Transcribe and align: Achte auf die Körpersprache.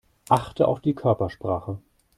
Achte 0.29 0.67
auf 0.67 0.79
die 0.79 0.95
Körpersprache. 0.95 1.77